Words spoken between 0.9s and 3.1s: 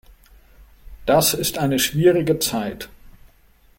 Das ist eine schwierige Zeit.